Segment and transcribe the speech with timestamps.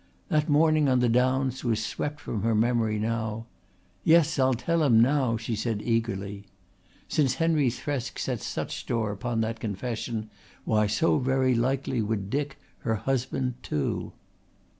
[0.29, 3.45] That morning on the downs was swept from her memory now.
[4.03, 6.47] "Yes, I'll tell him now," she said eagerly.
[7.07, 10.31] Since Henry Thresk set such store upon that confession,
[10.65, 14.13] why so very likely would Dick, her husband, too.